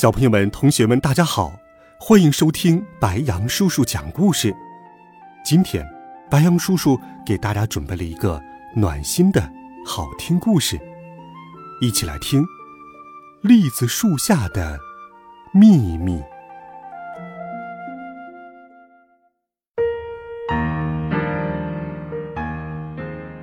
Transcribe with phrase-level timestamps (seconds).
[0.00, 1.52] 小朋友们、同学们，大家好，
[1.98, 4.50] 欢迎收听白羊叔叔讲故事。
[5.44, 5.86] 今天，
[6.30, 8.40] 白羊叔叔给大家准备了一个
[8.74, 9.42] 暖心的
[9.84, 10.80] 好听故事，
[11.82, 12.42] 一起来听
[13.42, 14.78] 《栗子树下的
[15.52, 16.18] 秘密》。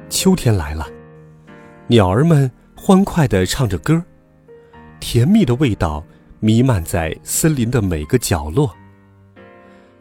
[0.09, 0.87] 秋天来了，
[1.85, 4.03] 鸟儿们欢快地唱着歌，
[4.99, 6.03] 甜蜜的味道。
[6.39, 8.71] 弥漫在森林的每个角落。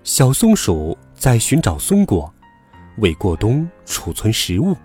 [0.05, 2.33] 小松鼠在寻找松果，
[2.99, 4.77] 为过冬储存食物。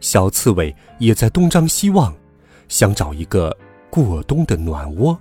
[0.00, 2.14] 小刺猬也在东张西望，
[2.68, 3.56] 想找一个
[3.90, 5.18] 过冬的暖窝。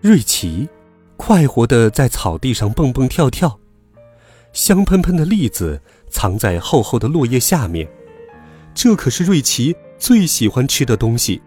[0.00, 0.68] 瑞奇
[1.16, 3.60] 快活地在草地上蹦蹦跳跳，
[4.52, 7.88] 香喷喷的栗子藏在厚厚的落叶下面，
[8.74, 11.40] 这可是瑞奇最喜欢吃的东西。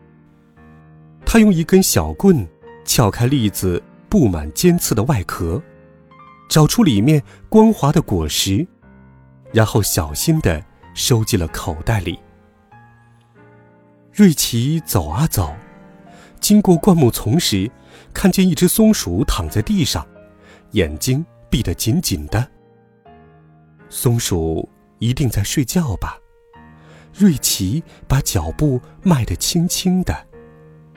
[1.34, 2.48] 他用一根小棍
[2.86, 5.60] 撬开栗子布满尖刺的外壳，
[6.48, 8.68] 找出里面光滑的果实，
[9.52, 12.20] 然后小心地收进了口袋里。
[14.12, 15.56] 瑞奇走啊走，
[16.40, 17.72] 经过灌木丛时，
[18.14, 20.06] 看见一只松鼠躺在地上，
[20.74, 22.48] 眼睛闭得紧紧的。
[23.90, 26.16] 松鼠一定在睡觉吧？
[27.12, 30.28] 瑞奇把脚步迈得轻轻的。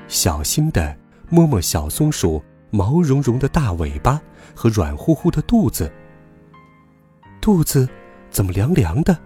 [0.08, 0.96] 小心地
[1.28, 4.20] 摸摸小松鼠毛茸茸的大尾巴
[4.54, 5.92] 和软乎乎的肚子。
[7.40, 7.88] 肚子
[8.31, 9.16] 怎么凉凉的？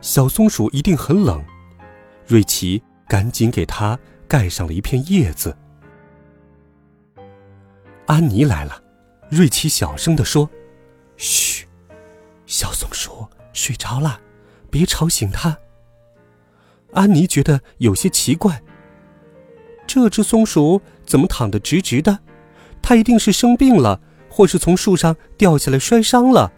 [0.00, 1.44] 小松鼠一定很冷。
[2.26, 5.56] 瑞奇赶紧给它盖上了一片叶子。
[8.06, 8.82] 安妮来了，
[9.30, 10.48] 瑞奇小声地说
[11.16, 11.66] ：“嘘，
[12.46, 14.20] 小松鼠睡着了，
[14.70, 15.58] 别吵醒它。”
[16.92, 18.62] 安妮觉得有些奇怪。
[19.88, 22.20] 这只松鼠怎么躺得直直的？
[22.80, 24.00] 它一定是生病了，
[24.30, 26.52] 或是从树上掉下来摔伤了。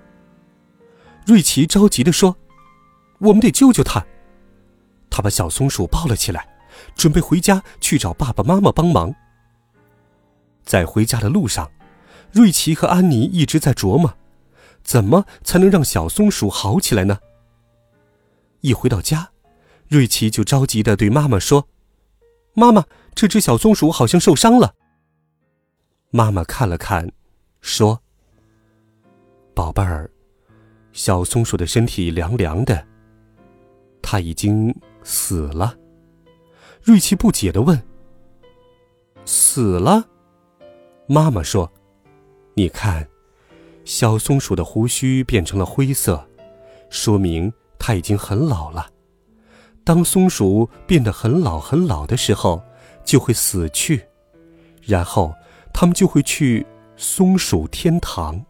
[1.25, 2.37] 瑞奇着急地说
[3.21, 4.05] ：“我们得救救它。”
[5.09, 6.49] 他把小松鼠抱了起来，
[6.95, 9.15] 准备回家去找爸爸妈妈帮忙。
[10.65, 11.71] 在回家的路上，
[12.33, 14.15] 瑞奇和安妮一直在琢磨，
[14.83, 17.19] 怎么才能让小松鼠好起来呢？
[18.61, 19.31] 一回到家，
[19.89, 21.69] 瑞奇就着急地对妈妈说
[22.55, 24.75] ：“妈妈。”这只小松鼠好像受伤了。
[26.11, 27.13] 妈妈看了看，
[27.61, 28.01] 说
[29.53, 30.11] ：“宝贝儿，
[30.93, 32.87] 小松鼠的身体凉凉的，
[34.01, 35.77] 它已经死了。”
[36.83, 37.83] 瑞奇不解的问
[39.27, 40.09] ：“死了？”
[41.07, 41.71] 妈妈说
[42.55, 43.07] ：“你看，
[43.85, 46.27] 小松鼠的胡须变成了灰色，
[46.89, 48.91] 说明它已经很老了。
[49.85, 52.63] 当松鼠变得很老很老的时候。”
[53.03, 54.07] 就会死去，
[54.83, 55.35] 然后
[55.73, 56.65] 他们就会去
[56.97, 58.45] 松鼠天堂。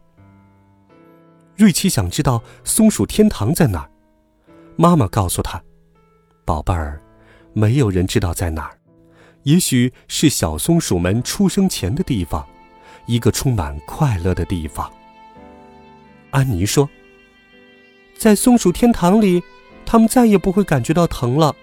[1.57, 3.91] 瑞奇想知道松鼠天堂在哪儿，
[4.77, 5.63] 妈妈告诉他
[6.45, 7.01] ：“宝贝儿，
[7.55, 8.77] 没有人知道在哪儿，
[9.45, 12.47] 也许是小松鼠们出生前的地方，
[13.07, 14.93] 一个充满快乐的地方。”
[16.33, 16.87] 安妮说
[18.19, 19.43] ：“在松鼠天堂里，
[19.91, 21.57] 他们再也不会感觉到疼了。”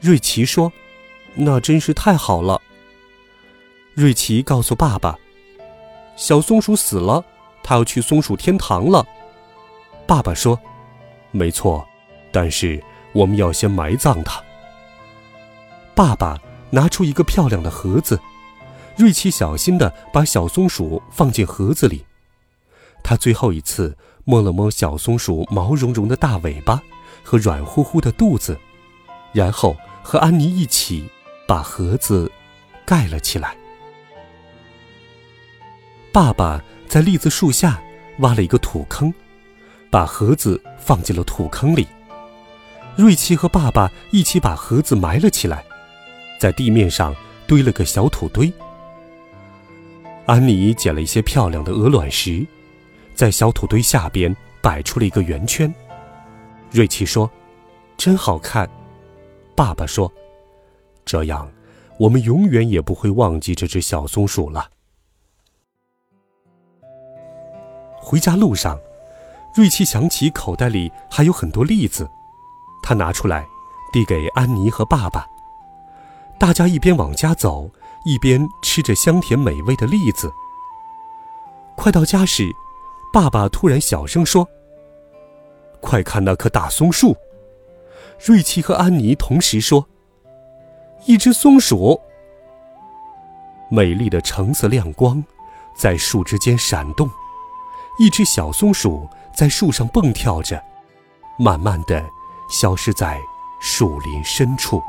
[0.00, 0.72] 瑞奇说。
[1.34, 2.60] 那真是太好了。
[3.94, 5.18] 瑞奇告诉爸爸
[6.14, 7.24] ：“小松鼠死了，
[7.62, 9.06] 他要去松鼠天堂了。”
[10.06, 10.60] 爸爸说
[11.32, 11.86] ：“没错，
[12.30, 12.84] 但是
[13.14, 14.42] 我们要先埋葬它。”
[15.96, 18.20] 爸爸拿出一个漂亮的盒子，
[18.94, 22.04] 瑞奇小心地把小松鼠放进盒子里。
[23.02, 26.82] 他最后一次摸了摸小松鼠毛茸茸的大尾巴
[27.22, 28.58] 和软乎乎的肚子，
[29.32, 31.08] 然后和安妮一起。
[31.44, 32.30] 把盒子
[32.86, 33.54] 盖了起来。
[36.10, 37.82] 爸爸在栗子树下
[38.20, 39.12] 挖了一个土坑，
[39.90, 41.86] 把盒子放进了土坑里。
[42.96, 45.62] 瑞奇和爸爸一起把盒子埋了起来，
[46.38, 47.14] 在地面上
[47.46, 48.50] 堆了个小土堆。
[50.24, 52.46] 安妮捡了一些漂亮的鹅卵石，
[53.14, 55.70] 在小土堆下边摆出了一个圆圈。
[56.72, 57.30] 瑞奇说
[57.98, 58.68] ：“真好看。”
[59.54, 60.10] 爸爸说。
[61.04, 61.50] 这样，
[61.98, 64.70] 我们永远也不会忘记这只小松鼠了。
[67.98, 68.78] 回家路上，
[69.54, 72.08] 瑞奇想起口袋里还有很多栗子，
[72.82, 73.44] 他拿出来，
[73.92, 75.26] 递给安妮和爸爸。
[76.38, 77.68] 大家一边往家走，
[78.04, 80.32] 一边吃着香甜美味的栗子。
[81.76, 82.50] 快到家时，
[83.12, 84.48] 爸爸突然小声说
[85.82, 87.14] ：“快看那棵大松树！”
[88.24, 89.86] 瑞奇和安妮同时说
[91.04, 92.00] ：“一只松鼠。”
[93.68, 95.22] 美丽的橙色亮光
[95.76, 97.10] 在树枝间闪动，
[97.98, 100.62] 一只小松鼠在树上蹦跳着，
[101.38, 102.04] 慢慢的
[102.48, 103.18] 消失在
[103.60, 104.80] 树林深处。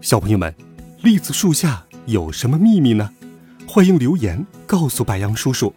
[0.00, 0.54] 小朋友们，
[1.02, 3.10] 栗子树下有什么秘密呢？
[3.66, 5.74] 欢迎留言告诉白杨叔叔。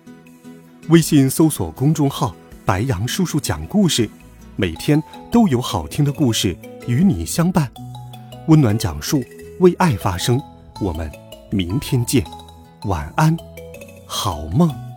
[0.89, 2.35] 微信搜索公众号
[2.65, 4.09] “白杨叔叔讲故事”，
[4.57, 5.01] 每天
[5.31, 6.57] 都有好听的故事
[6.87, 7.71] 与你相伴。
[8.47, 9.23] 温暖讲述，
[9.59, 10.41] 为爱发声。
[10.81, 11.09] 我们
[11.51, 12.25] 明天见，
[12.85, 13.37] 晚安，
[14.07, 14.90] 好梦。